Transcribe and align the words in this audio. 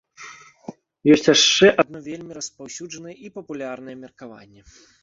Ёсць 1.15 1.27
яшчэ 1.35 1.67
адно 1.83 2.03
вельмі 2.09 2.33
распаўсюджанае 2.41 3.15
і 3.27 3.35
папулярнае 3.39 3.97
меркаванне. 4.07 4.61